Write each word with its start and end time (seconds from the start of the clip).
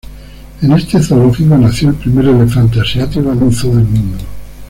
En 0.63 0.71
este 0.71 0.99
zoológico 0.99 1.55
nació 1.59 1.89
el 1.89 1.95
primer 1.95 2.25
elefante 2.25 2.81
asiático 2.81 3.31
en 3.31 3.43
un 3.43 3.53
zoo 3.53 3.75
del 3.75 3.85
mundo. 3.85 4.23